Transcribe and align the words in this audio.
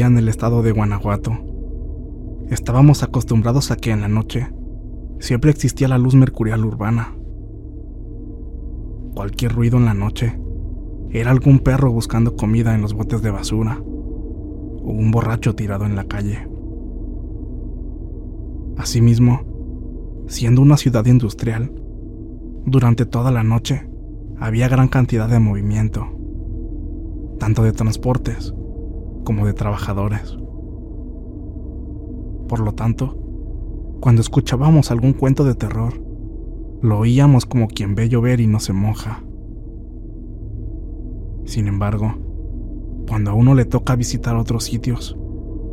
en 0.00 0.16
el 0.16 0.28
estado 0.28 0.62
de 0.62 0.72
Guanajuato, 0.72 1.32
estábamos 2.48 3.02
acostumbrados 3.02 3.70
a 3.70 3.76
que 3.76 3.90
en 3.90 4.00
la 4.00 4.08
noche 4.08 4.48
siempre 5.20 5.50
existía 5.50 5.86
la 5.86 5.98
luz 5.98 6.14
mercurial 6.14 6.64
urbana. 6.64 7.14
Cualquier 9.14 9.52
ruido 9.52 9.76
en 9.76 9.84
la 9.84 9.92
noche 9.92 10.40
era 11.10 11.30
algún 11.30 11.58
perro 11.58 11.92
buscando 11.92 12.36
comida 12.36 12.74
en 12.74 12.80
los 12.80 12.94
botes 12.94 13.20
de 13.20 13.30
basura 13.30 13.80
o 13.84 14.90
un 14.90 15.10
borracho 15.10 15.54
tirado 15.54 15.84
en 15.84 15.94
la 15.94 16.04
calle. 16.04 16.48
Asimismo, 18.78 20.24
siendo 20.26 20.62
una 20.62 20.78
ciudad 20.78 21.04
industrial, 21.04 21.70
durante 22.64 23.04
toda 23.04 23.30
la 23.30 23.42
noche 23.42 23.86
había 24.38 24.68
gran 24.68 24.88
cantidad 24.88 25.28
de 25.28 25.38
movimiento, 25.38 26.06
tanto 27.38 27.62
de 27.62 27.72
transportes 27.72 28.54
como 29.24 29.46
de 29.46 29.54
trabajadores. 29.54 30.36
Por 32.48 32.60
lo 32.60 32.72
tanto, 32.72 33.16
cuando 34.00 34.20
escuchábamos 34.20 34.90
algún 34.90 35.12
cuento 35.12 35.44
de 35.44 35.54
terror, 35.54 36.02
lo 36.82 36.98
oíamos 36.98 37.46
como 37.46 37.68
quien 37.68 37.94
ve 37.94 38.08
llover 38.08 38.40
y 38.40 38.46
no 38.46 38.58
se 38.58 38.72
moja. 38.72 39.22
Sin 41.44 41.68
embargo, 41.68 42.14
cuando 43.08 43.30
a 43.30 43.34
uno 43.34 43.54
le 43.54 43.64
toca 43.64 43.94
visitar 43.94 44.36
otros 44.36 44.64
sitios, 44.64 45.16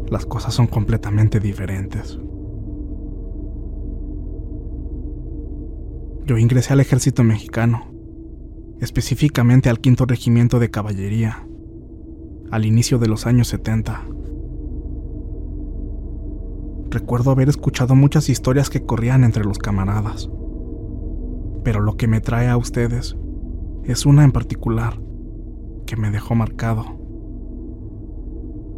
las 0.10 0.26
cosas 0.26 0.54
son 0.54 0.68
completamente 0.68 1.40
diferentes. 1.40 2.20
Yo 6.26 6.38
ingresé 6.38 6.74
al 6.74 6.80
ejército 6.80 7.24
mexicano, 7.24 7.86
específicamente 8.80 9.70
al 9.70 9.80
quinto 9.80 10.06
regimiento 10.06 10.60
de 10.60 10.70
caballería, 10.70 11.49
al 12.52 12.66
inicio 12.66 13.00
de 13.00 13.08
los 13.08 13.26
años 13.26 13.48
70. 13.50 14.06
Recuerdo 16.90 17.32
haber 17.32 17.50
escuchado 17.50 17.96
muchas 17.96 18.30
historias 18.30 18.70
que 18.70 18.84
corrían 18.84 19.24
entre 19.24 19.44
los 19.44 19.60
camaradas, 19.60 20.30
pero 21.64 21.82
lo 21.82 21.98
que 21.98 22.08
me 22.08 22.22
trae 22.22 22.48
a 22.48 22.58
ustedes 22.58 23.16
es 23.84 24.06
una 24.06 24.24
en 24.24 24.32
particular 24.32 25.00
que 25.86 25.96
me 25.96 26.10
dejó 26.10 26.36
marcado. 26.36 26.86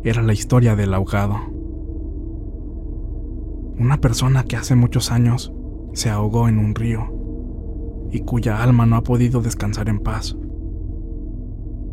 Era 0.03 0.21
la 0.23 0.33
historia 0.33 0.75
del 0.75 0.93
ahogado. 0.93 1.37
Una 3.77 4.01
persona 4.01 4.43
que 4.43 4.57
hace 4.57 4.75
muchos 4.75 5.11
años 5.11 5.53
se 5.93 6.09
ahogó 6.09 6.49
en 6.49 6.57
un 6.57 6.75
río 6.75 7.07
y 8.11 8.21
cuya 8.21 8.61
alma 8.61 8.85
no 8.85 8.97
ha 8.97 9.03
podido 9.03 9.41
descansar 9.41 9.87
en 9.89 9.99
paz. 9.99 10.35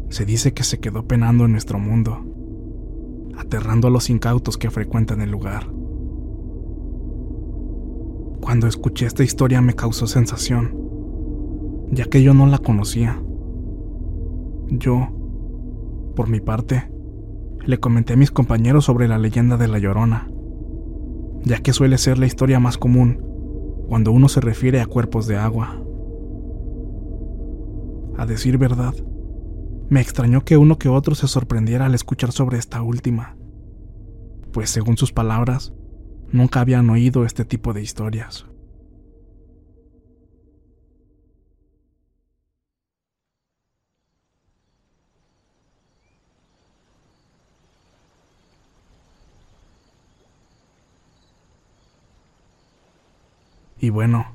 Se 0.09 0.25
dice 0.25 0.53
que 0.53 0.65
se 0.65 0.79
quedó 0.79 1.07
penando 1.07 1.45
en 1.45 1.53
nuestro 1.53 1.79
mundo, 1.79 2.19
aterrando 3.37 3.89
a 3.89 3.91
los 3.91 4.09
incautos 4.11 4.57
que 4.57 4.71
frecuentan 4.71 5.21
el 5.21 5.31
lugar. 5.31 5.71
Cuando 8.41 8.67
escuché 8.67 9.07
esta 9.07 9.23
historia 9.23 9.61
me 9.61 9.75
causó 9.75 10.07
sensación, 10.07 10.75
ya 11.91 12.07
que 12.07 12.23
yo 12.23 12.33
no 12.33 12.47
la 12.47 12.59
conocía. 12.59 13.23
Yo, 14.71 15.09
por 16.17 16.29
mi 16.29 16.41
parte, 16.41 16.91
le 17.67 17.79
comenté 17.79 18.15
a 18.15 18.17
mis 18.17 18.31
compañeros 18.31 18.87
sobre 18.87 19.09
la 19.09 19.19
leyenda 19.19 19.59
de 19.59 19.69
la 19.69 19.79
Llorona, 19.79 20.31
ya 21.45 21.59
que 21.59 21.75
suele 21.75 21.99
ser 21.99 22.19
la 22.19 22.27
historia 22.27 22.61
más 22.61 22.79
común 22.79 23.23
cuando 23.89 24.13
uno 24.13 24.29
se 24.29 24.41
refiere 24.41 24.81
a 24.81 24.87
cuerpos 24.87 25.27
de 25.27 25.37
agua. 25.37 25.83
A 28.17 28.27
decir 28.27 28.59
verdad, 28.59 28.95
me 29.89 30.01
extrañó 30.01 30.45
que 30.45 30.57
uno 30.57 30.79
que 30.79 30.89
otro 30.89 31.15
se 31.15 31.29
sorprendiera 31.29 31.87
al 31.87 31.95
escuchar 31.95 32.33
sobre 32.33 32.59
esta 32.59 32.83
última, 32.83 33.37
pues 34.53 34.71
según 34.71 34.97
sus 34.97 35.13
palabras, 35.13 35.73
nunca 36.31 36.61
habían 36.61 36.91
oído 36.91 37.25
este 37.25 37.45
tipo 37.45 37.73
de 37.73 37.83
historias. 37.83 38.45
Y 53.81 53.91
bueno, 53.91 54.27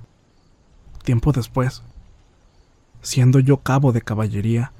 tiempo 1.03 1.33
después, 1.33 1.83
siendo 3.01 3.39
yo 3.39 3.57
cabo 3.57 3.91
de 3.91 4.01
caballería, 4.01 4.71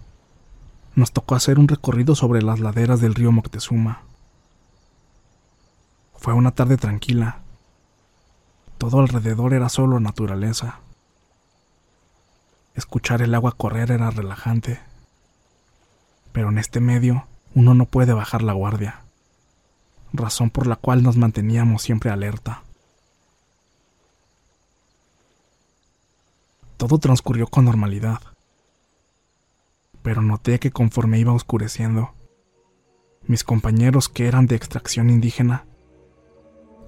nos 0.96 1.12
tocó 1.12 1.36
hacer 1.36 1.60
un 1.60 1.68
recorrido 1.68 2.16
sobre 2.16 2.42
las 2.42 2.60
laderas 2.60 3.02
del 3.02 3.16
río 3.16 3.32
Moctezuma. 3.32 4.02
Fue 6.16 6.34
una 6.34 6.52
tarde 6.52 6.78
tranquila. 6.78 7.40
Todo 8.78 9.00
alrededor 9.00 9.54
era 9.54 9.70
solo 9.70 10.00
naturaleza. 10.00 10.80
Escuchar 12.76 13.22
el 13.22 13.34
agua 13.34 13.54
correr 13.54 13.92
era 13.92 14.10
relajante. 14.12 14.80
Pero 16.32 16.50
en 16.50 16.58
este 16.58 16.80
medio 16.80 17.26
uno 17.56 17.74
no 17.74 17.86
puede 17.86 18.14
bajar 18.14 18.42
la 18.42 18.54
guardia, 18.54 19.02
razón 20.12 20.50
por 20.50 20.66
la 20.66 20.76
cual 20.76 21.04
nos 21.04 21.18
manteníamos 21.18 21.84
siempre 21.84 22.10
alerta. 22.10 22.64
Todo 26.78 26.98
transcurrió 26.98 27.48
con 27.48 27.66
normalidad 27.66 28.33
pero 30.04 30.22
noté 30.22 30.60
que 30.60 30.72
conforme 30.72 31.18
iba 31.18 31.34
oscureciendo, 31.34 32.12
mis 33.26 33.44
compañeros 33.44 34.10
que 34.10 34.28
eran 34.28 34.46
de 34.48 34.56
extracción 34.56 35.10
indígena 35.10 35.66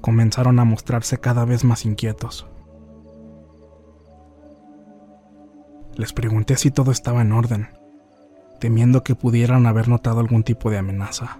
comenzaron 0.01 0.59
a 0.59 0.65
mostrarse 0.65 1.17
cada 1.19 1.45
vez 1.45 1.63
más 1.63 1.85
inquietos. 1.85 2.45
Les 5.95 6.11
pregunté 6.11 6.57
si 6.57 6.71
todo 6.71 6.91
estaba 6.91 7.21
en 7.21 7.31
orden, 7.31 7.69
temiendo 8.59 9.01
que 9.03 9.15
pudieran 9.15 9.65
haber 9.65 9.87
notado 9.87 10.19
algún 10.19 10.43
tipo 10.43 10.69
de 10.69 10.77
amenaza. 10.77 11.39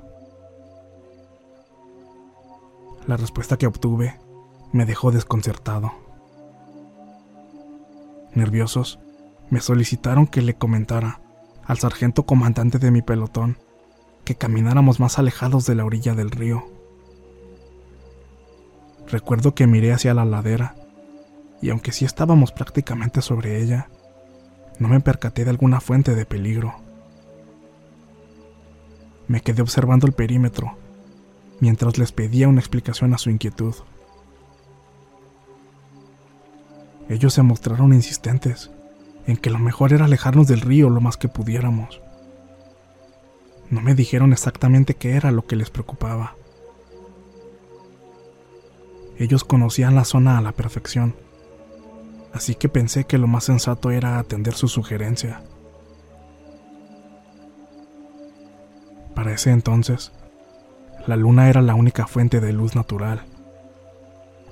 La 3.05 3.17
respuesta 3.17 3.57
que 3.57 3.67
obtuve 3.67 4.17
me 4.71 4.85
dejó 4.85 5.11
desconcertado. 5.11 5.91
Nerviosos, 8.33 8.99
me 9.49 9.59
solicitaron 9.59 10.25
que 10.25 10.41
le 10.41 10.55
comentara 10.55 11.19
al 11.65 11.79
sargento 11.79 12.25
comandante 12.25 12.79
de 12.79 12.91
mi 12.91 13.01
pelotón 13.01 13.57
que 14.23 14.35
camináramos 14.35 14.99
más 14.99 15.19
alejados 15.19 15.65
de 15.65 15.75
la 15.75 15.85
orilla 15.85 16.15
del 16.15 16.31
río. 16.31 16.65
Recuerdo 19.07 19.53
que 19.53 19.67
miré 19.67 19.93
hacia 19.93 20.15
la 20.15 20.25
ladera, 20.25 20.75
y 21.61 21.69
aunque 21.69 21.91
sí 21.91 22.05
estábamos 22.05 22.51
prácticamente 22.51 23.21
sobre 23.21 23.61
ella, 23.61 23.89
no 24.79 24.87
me 24.87 24.99
percaté 24.99 25.45
de 25.45 25.51
alguna 25.51 25.79
fuente 25.79 26.15
de 26.15 26.25
peligro. 26.25 26.75
Me 29.27 29.41
quedé 29.41 29.61
observando 29.61 30.07
el 30.07 30.13
perímetro, 30.13 30.75
mientras 31.59 31.97
les 31.97 32.11
pedía 32.11 32.47
una 32.47 32.59
explicación 32.59 33.13
a 33.13 33.19
su 33.19 33.29
inquietud. 33.29 33.75
Ellos 37.09 37.33
se 37.33 37.43
mostraron 37.43 37.93
insistentes, 37.93 38.71
en 39.27 39.37
que 39.37 39.49
lo 39.49 39.59
mejor 39.59 39.93
era 39.93 40.05
alejarnos 40.05 40.47
del 40.47 40.61
río 40.61 40.89
lo 40.89 41.01
más 41.01 41.17
que 41.17 41.27
pudiéramos. 41.27 42.01
No 43.69 43.81
me 43.81 43.95
dijeron 43.95 44.31
exactamente 44.31 44.95
qué 44.95 45.15
era 45.15 45.31
lo 45.31 45.45
que 45.45 45.55
les 45.55 45.69
preocupaba. 45.69 46.35
Ellos 49.17 49.43
conocían 49.43 49.95
la 49.95 50.05
zona 50.05 50.37
a 50.37 50.41
la 50.41 50.51
perfección, 50.51 51.15
así 52.33 52.55
que 52.55 52.69
pensé 52.69 53.05
que 53.05 53.17
lo 53.17 53.27
más 53.27 53.45
sensato 53.45 53.91
era 53.91 54.19
atender 54.19 54.53
su 54.53 54.67
sugerencia. 54.67 55.41
Para 59.15 59.33
ese 59.33 59.51
entonces, 59.51 60.11
la 61.07 61.15
luna 61.15 61.49
era 61.49 61.61
la 61.61 61.75
única 61.75 62.05
fuente 62.07 62.41
de 62.41 62.51
luz 62.51 62.75
natural, 62.75 63.21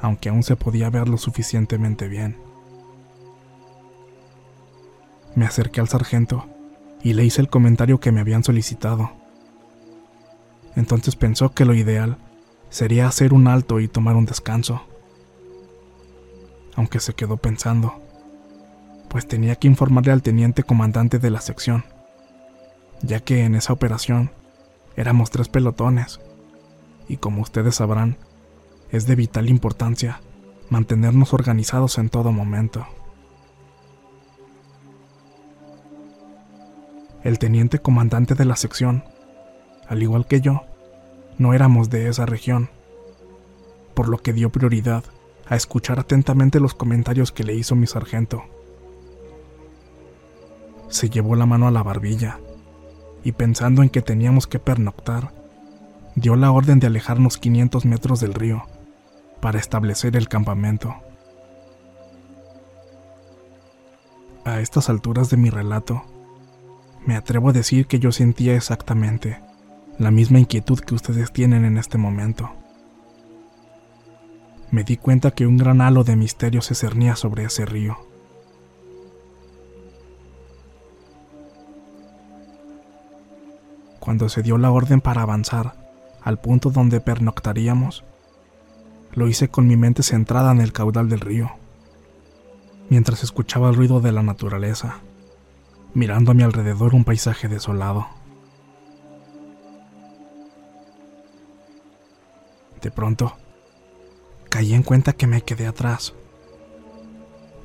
aunque 0.02 0.30
aún 0.30 0.44
se 0.44 0.56
podía 0.56 0.90
ver 0.90 1.10
lo 1.10 1.18
suficientemente 1.18 2.08
bien. 2.08 2.38
Me 5.36 5.46
acerqué 5.46 5.82
al 5.82 5.90
sargento 5.90 6.46
y 7.02 7.14
le 7.14 7.26
hice 7.26 7.42
el 7.42 7.50
comentario 7.50 8.00
que 8.00 8.12
me 8.12 8.22
habían 8.22 8.44
solicitado. 8.44 9.12
Entonces 10.76 11.16
pensó 11.16 11.54
que 11.54 11.66
lo 11.66 11.74
ideal 11.74 12.18
sería 12.70 13.08
hacer 13.08 13.34
un 13.34 13.48
alto 13.48 13.80
y 13.80 13.88
tomar 13.88 14.16
un 14.16 14.26
descanso. 14.26 14.82
Aunque 16.76 17.00
se 17.00 17.14
quedó 17.14 17.38
pensando, 17.38 18.02
pues 19.10 19.28
tenía 19.28 19.56
que 19.56 19.68
informarle 19.68 20.12
al 20.12 20.24
teniente 20.24 20.64
comandante 20.64 21.20
de 21.20 21.30
la 21.30 21.42
sección, 21.42 21.86
ya 23.04 23.20
que 23.20 23.44
en 23.44 23.54
esa 23.54 23.74
operación 23.74 24.32
éramos 24.96 25.30
tres 25.30 25.50
pelotones, 25.50 26.20
y 27.08 27.18
como 27.18 27.42
ustedes 27.42 27.76
sabrán, 27.76 28.18
es 28.92 29.06
de 29.06 29.16
vital 29.16 29.50
importancia 29.50 30.22
mantenernos 30.70 31.34
organizados 31.34 32.00
en 32.00 32.10
todo 32.10 32.32
momento. 32.32 32.88
El 37.24 37.40
teniente 37.40 37.80
comandante 37.80 38.36
de 38.36 38.46
la 38.46 38.56
sección, 38.56 39.04
al 39.88 40.04
igual 40.04 40.28
que 40.28 40.42
yo, 40.42 40.64
no 41.38 41.54
éramos 41.54 41.90
de 41.90 42.10
esa 42.10 42.26
región, 42.26 42.70
por 43.94 44.10
lo 44.10 44.18
que 44.18 44.34
dio 44.34 44.50
prioridad 44.50 45.04
a 45.48 45.56
escuchar 45.56 46.00
atentamente 46.00 46.60
los 46.60 46.74
comentarios 46.74 47.32
que 47.32 47.44
le 47.44 47.56
hizo 47.56 47.76
mi 47.76 47.88
sargento. 47.88 48.44
Se 50.90 51.10
llevó 51.10 51.36
la 51.36 51.46
mano 51.46 51.68
a 51.68 51.72
la 51.72 51.84
barbilla 51.84 52.40
y 53.24 53.32
pensando 53.32 53.84
en 53.84 53.90
que 53.90 54.02
teníamos 54.02 54.48
que 54.48 54.60
pernoctar, 54.60 55.34
dio 56.16 56.36
la 56.36 56.52
orden 56.52 56.80
de 56.80 56.88
alejarnos 56.88 57.38
500 57.38 57.86
metros 57.86 58.20
del 58.20 58.34
río 58.34 58.64
para 59.40 59.60
establecer 59.60 60.16
el 60.16 60.28
campamento. 60.28 60.96
A 64.46 64.60
estas 64.60 64.90
alturas 64.90 65.30
de 65.30 65.38
mi 65.38 65.50
relato, 65.50 66.04
me 67.06 67.16
atrevo 67.16 67.50
a 67.50 67.54
decir 67.54 67.88
que 67.88 68.00
yo 68.00 68.12
sentía 68.12 68.56
exactamente 68.56 69.42
la 70.00 70.12
misma 70.12 70.40
inquietud 70.40 70.80
que 70.80 70.96
ustedes 70.96 71.32
tienen 71.32 71.66
en 71.66 71.78
este 71.78 71.98
momento. 71.98 72.52
Me 74.72 74.84
di 74.84 74.98
cuenta 74.98 75.32
que 75.32 75.46
un 75.46 75.58
gran 75.58 75.82
halo 75.82 76.04
de 76.04 76.16
misterio 76.16 76.62
se 76.62 76.76
cernía 76.76 77.16
sobre 77.16 77.44
ese 77.44 77.66
río. 77.66 77.98
Cuando 84.00 84.30
se 84.30 84.42
dio 84.42 84.58
la 84.58 84.72
orden 84.72 85.00
para 85.00 85.22
avanzar 85.22 85.76
al 86.24 86.40
punto 86.40 86.72
donde 86.72 87.02
pernoctaríamos, 87.02 88.04
lo 89.14 89.28
hice 89.28 89.50
con 89.50 89.68
mi 89.68 89.78
mente 89.78 90.04
centrada 90.04 90.52
en 90.52 90.60
el 90.60 90.74
caudal 90.74 91.08
del 91.08 91.20
río, 91.20 91.52
mientras 92.90 93.24
escuchaba 93.24 93.70
el 93.70 93.76
ruido 93.76 94.02
de 94.02 94.12
la 94.12 94.24
naturaleza, 94.24 95.02
mirando 95.94 96.32
a 96.32 96.34
mi 96.34 96.44
alrededor 96.44 96.96
un 96.96 97.04
paisaje 97.04 97.48
desolado. 97.48 98.08
De 102.82 102.92
pronto, 102.92 103.38
caí 104.50 104.74
en 104.74 104.84
cuenta 104.84 105.14
que 105.14 105.28
me 105.28 105.42
quedé 105.42 105.68
atrás. 105.68 106.14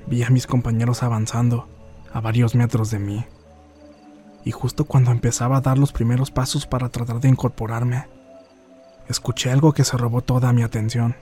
Vi 0.07 0.23
a 0.23 0.31
mis 0.31 0.47
compañeros 0.47 1.03
avanzando 1.03 1.69
a 2.13 2.21
varios 2.21 2.55
metros 2.55 2.91
de 2.91 2.99
mí. 2.99 3.27
Y 4.45 4.53
justo 4.53 4.85
cuando 4.85 5.11
empezaba 5.11 5.59
a 5.59 5.61
dar 5.61 5.77
los 5.77 5.93
primeros 5.93 6.31
pasos 6.31 6.67
para 6.67 6.89
tratar 6.89 7.21
de 7.21 7.29
incorporarme, 7.29 8.07
escuché 9.09 9.51
algo 9.51 9.73
que 9.73 9.85
se 9.85 9.97
robó 9.97 10.23
toda 10.23 10.53
mi 10.53 10.63
atención. 10.63 11.17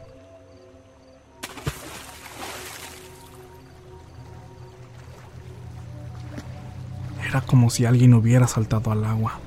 Como 7.45 7.71
si 7.71 7.85
alguien 7.85 8.15
hubiera 8.15 8.47
saltado 8.49 8.91
al 8.91 9.05
agua. 9.05 9.41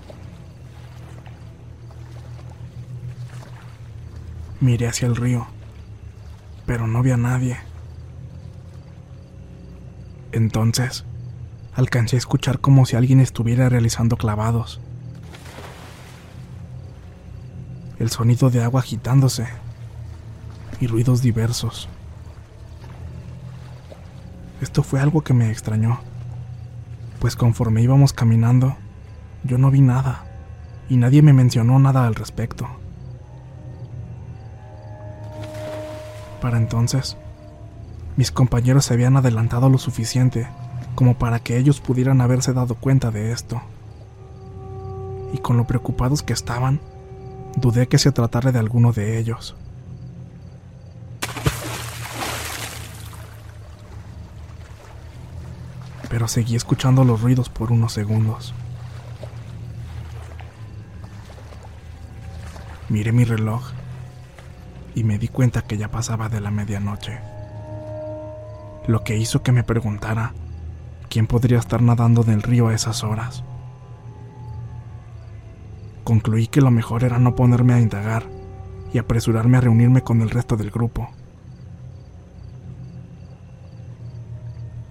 Miré 4.60 4.88
hacia 4.88 5.08
el 5.08 5.16
río, 5.16 5.48
pero 6.66 6.86
no 6.86 7.02
vi 7.02 7.12
a 7.12 7.18
nadie. 7.18 7.58
Entonces, 10.32 11.06
alcancé 11.74 12.18
a 12.18 12.20
escuchar 12.20 12.60
como 12.60 12.86
si 12.86 12.96
alguien 12.96 13.20
estuviera 13.20 13.70
realizando 13.70 14.18
clavados. 14.18 14.80
El 17.98 18.10
sonido 18.10 18.50
de 18.50 18.64
agua 18.64 18.82
agitándose 18.82 19.48
y 20.80 20.88
ruidos 20.88 21.22
diversos. 21.22 21.90
Esto 24.62 24.84
fue 24.84 25.00
algo 25.00 25.22
que 25.22 25.34
me 25.34 25.50
extrañó, 25.50 26.00
pues 27.20 27.36
conforme 27.36 27.82
íbamos 27.82 28.14
caminando, 28.14 28.78
yo 29.44 29.58
no 29.58 29.72
vi 29.72 29.82
nada 29.82 30.26
y 30.90 30.98
nadie 30.98 31.22
me 31.22 31.34
mencionó 31.34 31.78
nada 31.80 32.08
al 32.08 32.16
respecto. 32.16 32.68
Para 36.42 36.58
entonces, 36.58 37.18
mis 38.16 38.32
compañeros 38.32 38.86
se 38.86 38.94
habían 38.94 39.18
adelantado 39.18 39.70
lo 39.70 39.78
suficiente 39.78 40.48
como 40.96 41.18
para 41.18 41.40
que 41.40 41.58
ellos 41.58 41.80
pudieran 41.80 42.22
haberse 42.22 42.54
dado 42.54 42.76
cuenta 42.76 43.12
de 43.12 43.32
esto. 43.32 43.62
Y 45.34 45.38
con 45.38 45.58
lo 45.58 45.66
preocupados 45.66 46.24
que 46.24 46.34
estaban, 46.34 46.80
dudé 47.56 47.88
que 47.88 48.00
se 48.00 48.12
tratara 48.12 48.52
de 48.52 48.60
alguno 48.60 48.92
de 48.92 49.20
ellos. 49.20 49.56
Pero 56.20 56.28
seguí 56.28 56.58
escuchando 56.58 57.06
los 57.06 57.22
ruidos 57.22 57.48
por 57.48 57.72
unos 57.72 57.94
segundos. 57.94 58.54
Miré 62.90 63.14
mi 63.14 63.24
reloj 63.24 63.72
y 64.96 65.06
me 65.06 65.18
di 65.18 65.30
cuenta 65.30 65.62
que 65.62 65.78
ya 65.78 65.92
pasaba 65.92 66.28
de 66.28 66.42
la 66.42 66.52
medianoche. 66.52 67.22
Lo 68.86 69.06
que 69.06 69.16
hizo 69.16 69.44
que 69.44 69.54
me 69.54 69.64
preguntara 69.64 70.34
quién 71.08 71.26
podría 71.26 71.58
estar 71.58 71.82
nadando 71.82 72.22
en 72.24 72.32
el 72.32 72.44
río 72.44 72.68
a 72.68 72.74
esas 72.74 73.06
horas. 73.06 73.46
Concluí 76.04 76.48
que 76.48 76.60
lo 76.60 76.70
mejor 76.70 77.06
era 77.06 77.18
no 77.18 77.34
ponerme 77.34 77.76
a 77.76 77.80
indagar 77.80 78.26
y 78.92 78.98
apresurarme 78.98 79.58
a 79.58 79.62
reunirme 79.62 80.02
con 80.02 80.22
el 80.22 80.32
resto 80.32 80.58
del 80.58 80.70
grupo. 80.70 81.12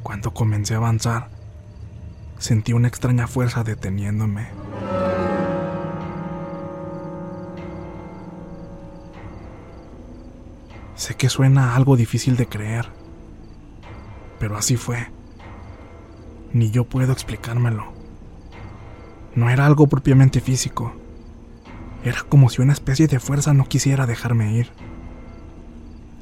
Cuando 0.08 0.32
comencé 0.32 0.72
a 0.72 0.78
avanzar, 0.78 1.28
sentí 2.38 2.72
una 2.72 2.88
extraña 2.88 3.26
fuerza 3.26 3.62
deteniéndome. 3.62 4.48
Sé 10.94 11.14
que 11.14 11.28
suena 11.28 11.76
algo 11.76 11.94
difícil 11.94 12.38
de 12.38 12.46
creer, 12.46 12.88
pero 14.38 14.56
así 14.56 14.78
fue. 14.78 15.08
Ni 16.54 16.70
yo 16.70 16.84
puedo 16.84 17.12
explicármelo. 17.12 17.92
No 19.34 19.50
era 19.50 19.66
algo 19.66 19.88
propiamente 19.88 20.40
físico. 20.40 20.94
Era 22.02 22.22
como 22.22 22.48
si 22.48 22.62
una 22.62 22.72
especie 22.72 23.08
de 23.08 23.20
fuerza 23.20 23.52
no 23.52 23.68
quisiera 23.68 24.06
dejarme 24.06 24.54
ir. 24.54 24.70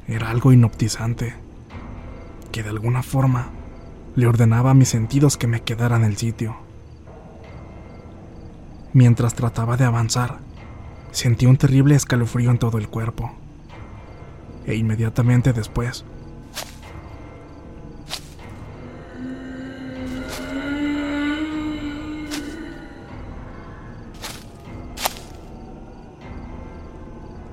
Era 0.09 0.29
algo 0.29 0.51
inoptizante, 0.51 1.35
que 2.51 2.63
de 2.63 2.69
alguna 2.69 3.01
forma 3.01 3.51
le 4.17 4.25
ordenaba 4.25 4.71
a 4.71 4.73
mis 4.73 4.89
sentidos 4.89 5.37
que 5.37 5.45
me 5.45 5.61
quedara 5.61 5.95
en 5.95 6.03
el 6.03 6.17
sitio. 6.17 6.57
Mientras 8.91 9.35
trataba 9.35 9.77
de 9.77 9.85
avanzar, 9.85 10.39
sentí 11.11 11.45
un 11.45 11.57
terrible 11.57 11.93
escalofrío 11.93 12.49
en 12.49 12.57
todo 12.57 12.79
el 12.79 12.89
cuerpo 12.89 13.31
e 14.65 14.73
inmediatamente 14.73 15.53
después 15.53 16.03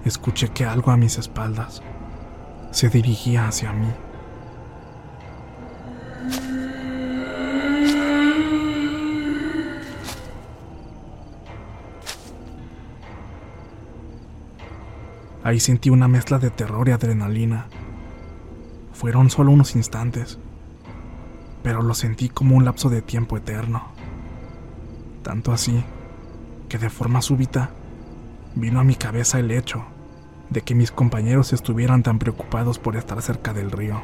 escuché 0.06 0.48
que 0.48 0.64
algo 0.64 0.92
a 0.92 0.96
mis 0.96 1.18
espaldas 1.18 1.82
se 2.70 2.88
dirigía 2.88 3.48
hacia 3.48 3.70
mí. 3.74 3.92
Ahí 15.54 15.60
sentí 15.60 15.88
una 15.88 16.08
mezcla 16.08 16.40
de 16.40 16.50
terror 16.50 16.88
y 16.88 16.90
adrenalina. 16.90 17.68
Fueron 18.92 19.30
solo 19.30 19.52
unos 19.52 19.76
instantes, 19.76 20.40
pero 21.62 21.80
lo 21.80 21.94
sentí 21.94 22.28
como 22.28 22.56
un 22.56 22.64
lapso 22.64 22.90
de 22.90 23.02
tiempo 23.02 23.36
eterno. 23.36 23.84
Tanto 25.22 25.52
así 25.52 25.84
que 26.68 26.76
de 26.78 26.90
forma 26.90 27.22
súbita 27.22 27.70
vino 28.56 28.80
a 28.80 28.82
mi 28.82 28.96
cabeza 28.96 29.38
el 29.38 29.52
hecho 29.52 29.84
de 30.50 30.62
que 30.62 30.74
mis 30.74 30.90
compañeros 30.90 31.52
estuvieran 31.52 32.02
tan 32.02 32.18
preocupados 32.18 32.80
por 32.80 32.96
estar 32.96 33.22
cerca 33.22 33.52
del 33.52 33.70
río. 33.70 34.02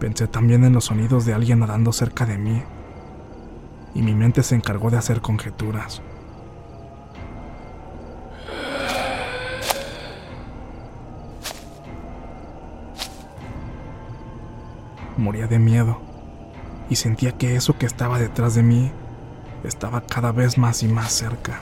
Pensé 0.00 0.28
también 0.28 0.64
en 0.64 0.72
los 0.72 0.86
sonidos 0.86 1.26
de 1.26 1.34
alguien 1.34 1.58
nadando 1.58 1.92
cerca 1.92 2.24
de 2.24 2.38
mí, 2.38 2.62
y 3.94 4.00
mi 4.00 4.14
mente 4.14 4.42
se 4.42 4.54
encargó 4.54 4.90
de 4.90 4.96
hacer 4.96 5.20
conjeturas. 5.20 6.00
Moría 15.16 15.46
de 15.46 15.58
miedo 15.58 16.00
y 16.90 16.96
sentía 16.96 17.32
que 17.32 17.56
eso 17.56 17.78
que 17.78 17.86
estaba 17.86 18.18
detrás 18.18 18.54
de 18.54 18.62
mí 18.62 18.90
estaba 19.64 20.02
cada 20.02 20.32
vez 20.32 20.58
más 20.58 20.82
y 20.82 20.88
más 20.88 21.12
cerca. 21.12 21.60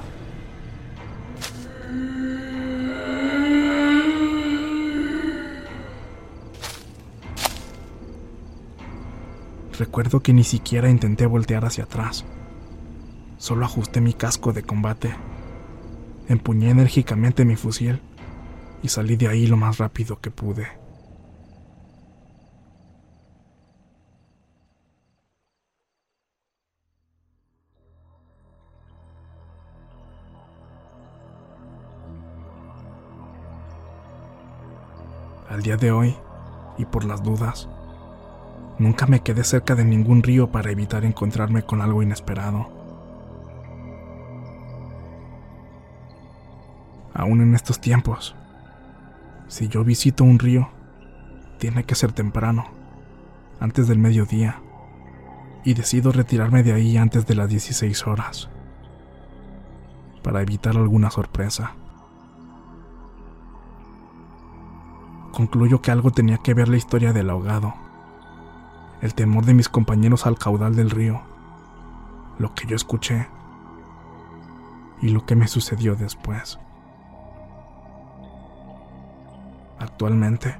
Recuerdo 9.78 10.20
que 10.20 10.32
ni 10.32 10.44
siquiera 10.44 10.88
intenté 10.88 11.26
voltear 11.26 11.64
hacia 11.64 11.84
atrás. 11.84 12.24
Solo 13.38 13.64
ajusté 13.64 14.00
mi 14.00 14.14
casco 14.14 14.52
de 14.52 14.62
combate 14.62 15.14
empuñé 16.28 16.70
enérgicamente 16.70 17.44
mi 17.44 17.56
fusil 17.56 18.00
y 18.82 18.88
salí 18.88 19.16
de 19.16 19.28
ahí 19.28 19.46
lo 19.46 19.56
más 19.56 19.78
rápido 19.78 20.20
que 20.20 20.30
pude. 20.30 20.83
Al 35.54 35.62
día 35.62 35.76
de 35.76 35.92
hoy, 35.92 36.16
y 36.78 36.84
por 36.84 37.04
las 37.04 37.22
dudas, 37.22 37.68
nunca 38.80 39.06
me 39.06 39.20
quedé 39.20 39.44
cerca 39.44 39.76
de 39.76 39.84
ningún 39.84 40.24
río 40.24 40.50
para 40.50 40.72
evitar 40.72 41.04
encontrarme 41.04 41.62
con 41.62 41.80
algo 41.80 42.02
inesperado. 42.02 42.66
Aún 47.14 47.40
en 47.40 47.54
estos 47.54 47.80
tiempos, 47.80 48.34
si 49.46 49.68
yo 49.68 49.84
visito 49.84 50.24
un 50.24 50.40
río, 50.40 50.70
tiene 51.58 51.84
que 51.84 51.94
ser 51.94 52.10
temprano, 52.10 52.64
antes 53.60 53.86
del 53.86 54.00
mediodía, 54.00 54.60
y 55.62 55.74
decido 55.74 56.10
retirarme 56.10 56.64
de 56.64 56.72
ahí 56.72 56.96
antes 56.96 57.28
de 57.28 57.36
las 57.36 57.48
16 57.48 58.08
horas, 58.08 58.50
para 60.24 60.42
evitar 60.42 60.76
alguna 60.76 61.12
sorpresa. 61.12 61.76
Concluyo 65.34 65.82
que 65.82 65.90
algo 65.90 66.12
tenía 66.12 66.38
que 66.38 66.54
ver 66.54 66.68
la 66.68 66.76
historia 66.76 67.12
del 67.12 67.28
ahogado, 67.28 67.74
el 69.02 69.14
temor 69.14 69.44
de 69.44 69.54
mis 69.54 69.68
compañeros 69.68 70.26
al 70.26 70.38
caudal 70.38 70.76
del 70.76 70.90
río, 70.90 71.22
lo 72.38 72.54
que 72.54 72.66
yo 72.66 72.76
escuché 72.76 73.26
y 75.02 75.08
lo 75.08 75.26
que 75.26 75.34
me 75.34 75.48
sucedió 75.48 75.96
después. 75.96 76.60
Actualmente, 79.80 80.56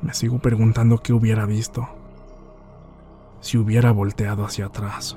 me 0.00 0.14
sigo 0.14 0.38
preguntando 0.38 1.02
qué 1.02 1.12
hubiera 1.12 1.44
visto 1.44 1.86
si 3.40 3.58
hubiera 3.58 3.92
volteado 3.92 4.44
hacia 4.44 4.66
atrás. 4.66 5.16